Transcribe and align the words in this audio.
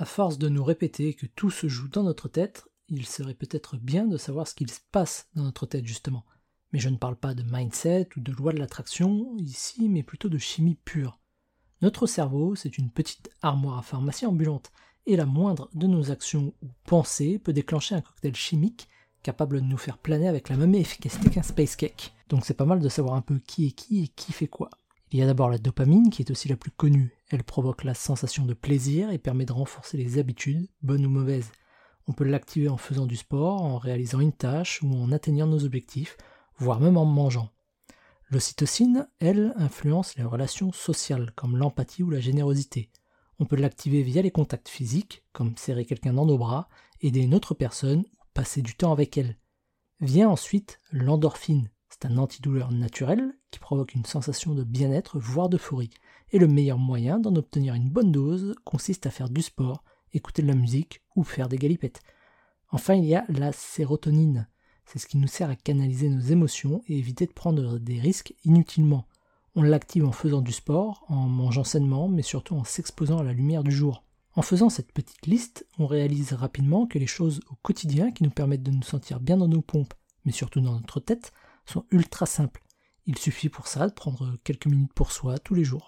À 0.00 0.04
force 0.04 0.38
de 0.38 0.48
nous 0.48 0.62
répéter 0.62 1.14
que 1.14 1.26
tout 1.26 1.50
se 1.50 1.66
joue 1.66 1.88
dans 1.88 2.04
notre 2.04 2.28
tête, 2.28 2.68
il 2.88 3.04
serait 3.04 3.34
peut-être 3.34 3.76
bien 3.76 4.06
de 4.06 4.16
savoir 4.16 4.46
ce 4.46 4.54
qu'il 4.54 4.70
se 4.70 4.78
passe 4.92 5.28
dans 5.34 5.42
notre 5.42 5.66
tête 5.66 5.86
justement. 5.86 6.24
Mais 6.72 6.78
je 6.78 6.88
ne 6.88 6.96
parle 6.96 7.16
pas 7.16 7.34
de 7.34 7.42
mindset 7.42 8.08
ou 8.16 8.20
de 8.20 8.30
loi 8.30 8.52
de 8.52 8.60
l'attraction 8.60 9.34
ici, 9.38 9.88
mais 9.88 10.04
plutôt 10.04 10.28
de 10.28 10.38
chimie 10.38 10.78
pure. 10.84 11.18
Notre 11.82 12.06
cerveau, 12.06 12.54
c'est 12.54 12.78
une 12.78 12.92
petite 12.92 13.28
armoire 13.42 13.78
à 13.78 13.82
pharmacie 13.82 14.24
ambulante, 14.24 14.70
et 15.04 15.16
la 15.16 15.26
moindre 15.26 15.68
de 15.74 15.88
nos 15.88 16.12
actions 16.12 16.54
ou 16.62 16.68
pensées 16.84 17.40
peut 17.40 17.52
déclencher 17.52 17.96
un 17.96 18.00
cocktail 18.00 18.36
chimique 18.36 18.88
capable 19.24 19.60
de 19.60 19.66
nous 19.66 19.78
faire 19.78 19.98
planer 19.98 20.28
avec 20.28 20.48
la 20.48 20.56
même 20.56 20.76
efficacité 20.76 21.28
qu'un 21.28 21.42
space 21.42 21.74
cake. 21.74 22.14
Donc 22.28 22.44
c'est 22.44 22.54
pas 22.54 22.66
mal 22.66 22.78
de 22.78 22.88
savoir 22.88 23.14
un 23.14 23.22
peu 23.22 23.40
qui 23.40 23.66
est 23.66 23.72
qui 23.72 24.04
et 24.04 24.08
qui 24.08 24.32
fait 24.32 24.46
quoi. 24.46 24.70
Il 25.10 25.18
y 25.18 25.22
a 25.22 25.26
d'abord 25.26 25.48
la 25.48 25.58
dopamine 25.58 26.10
qui 26.10 26.20
est 26.20 26.30
aussi 26.30 26.48
la 26.48 26.56
plus 26.56 26.70
connue. 26.70 27.14
Elle 27.30 27.42
provoque 27.42 27.84
la 27.84 27.94
sensation 27.94 28.44
de 28.44 28.52
plaisir 28.52 29.10
et 29.10 29.18
permet 29.18 29.46
de 29.46 29.52
renforcer 29.52 29.96
les 29.96 30.18
habitudes, 30.18 30.68
bonnes 30.82 31.06
ou 31.06 31.10
mauvaises. 31.10 31.50
On 32.08 32.12
peut 32.12 32.24
l'activer 32.24 32.68
en 32.68 32.76
faisant 32.76 33.06
du 33.06 33.16
sport, 33.16 33.62
en 33.62 33.78
réalisant 33.78 34.20
une 34.20 34.32
tâche 34.32 34.82
ou 34.82 34.94
en 34.94 35.10
atteignant 35.10 35.46
nos 35.46 35.64
objectifs, 35.64 36.16
voire 36.58 36.80
même 36.80 36.98
en 36.98 37.06
mangeant. 37.06 37.50
L'ocytocine, 38.30 39.08
elle, 39.20 39.54
influence 39.56 40.14
les 40.16 40.24
relations 40.24 40.72
sociales, 40.72 41.32
comme 41.34 41.56
l'empathie 41.56 42.02
ou 42.02 42.10
la 42.10 42.20
générosité. 42.20 42.90
On 43.38 43.46
peut 43.46 43.56
l'activer 43.56 44.02
via 44.02 44.20
les 44.20 44.30
contacts 44.30 44.68
physiques, 44.68 45.24
comme 45.32 45.56
serrer 45.56 45.86
quelqu'un 45.86 46.12
dans 46.12 46.26
nos 46.26 46.36
bras, 46.36 46.68
aider 47.00 47.20
une 47.20 47.34
autre 47.34 47.54
personne 47.54 48.00
ou 48.00 48.24
passer 48.34 48.60
du 48.60 48.74
temps 48.74 48.92
avec 48.92 49.16
elle. 49.16 49.38
Vient 50.00 50.28
ensuite 50.28 50.78
l'endorphine. 50.92 51.70
C'est 51.88 52.04
un 52.04 52.18
antidouleur 52.18 52.70
naturel 52.72 53.37
qui 53.50 53.58
provoque 53.58 53.94
une 53.94 54.04
sensation 54.04 54.54
de 54.54 54.64
bien-être, 54.64 55.18
voire 55.18 55.48
d'euphorie. 55.48 55.90
Et 56.32 56.38
le 56.38 56.48
meilleur 56.48 56.78
moyen 56.78 57.18
d'en 57.18 57.34
obtenir 57.36 57.74
une 57.74 57.90
bonne 57.90 58.12
dose 58.12 58.54
consiste 58.64 59.06
à 59.06 59.10
faire 59.10 59.30
du 59.30 59.42
sport, 59.42 59.84
écouter 60.12 60.42
de 60.42 60.48
la 60.48 60.54
musique 60.54 61.02
ou 61.16 61.24
faire 61.24 61.48
des 61.48 61.58
galipettes. 61.58 62.02
Enfin, 62.70 62.94
il 62.94 63.04
y 63.04 63.14
a 63.14 63.24
la 63.28 63.52
sérotonine. 63.52 64.46
C'est 64.84 64.98
ce 64.98 65.06
qui 65.06 65.18
nous 65.18 65.28
sert 65.28 65.50
à 65.50 65.56
canaliser 65.56 66.08
nos 66.08 66.20
émotions 66.20 66.82
et 66.86 66.98
éviter 66.98 67.26
de 67.26 67.32
prendre 67.32 67.78
des 67.78 68.00
risques 68.00 68.34
inutilement. 68.44 69.06
On 69.54 69.62
l'active 69.62 70.04
en 70.04 70.12
faisant 70.12 70.40
du 70.40 70.52
sport, 70.52 71.04
en 71.08 71.28
mangeant 71.28 71.64
sainement, 71.64 72.08
mais 72.08 72.22
surtout 72.22 72.54
en 72.54 72.64
s'exposant 72.64 73.18
à 73.18 73.22
la 73.22 73.32
lumière 73.32 73.64
du 73.64 73.72
jour. 73.72 74.04
En 74.34 74.42
faisant 74.42 74.68
cette 74.68 74.92
petite 74.92 75.26
liste, 75.26 75.66
on 75.78 75.86
réalise 75.86 76.32
rapidement 76.32 76.86
que 76.86 76.98
les 76.98 77.06
choses 77.06 77.40
au 77.50 77.56
quotidien 77.56 78.12
qui 78.12 78.22
nous 78.22 78.30
permettent 78.30 78.62
de 78.62 78.70
nous 78.70 78.82
sentir 78.82 79.18
bien 79.18 79.36
dans 79.36 79.48
nos 79.48 79.62
pompes, 79.62 79.94
mais 80.24 80.32
surtout 80.32 80.60
dans 80.60 80.74
notre 80.74 81.00
tête, 81.00 81.32
sont 81.66 81.84
ultra 81.90 82.24
simples. 82.24 82.62
Il 83.08 83.18
suffit 83.18 83.48
pour 83.48 83.68
ça 83.68 83.88
de 83.88 83.92
prendre 83.94 84.36
quelques 84.44 84.66
minutes 84.66 84.92
pour 84.92 85.12
soi 85.12 85.38
tous 85.38 85.54
les 85.54 85.64
jours. 85.64 85.76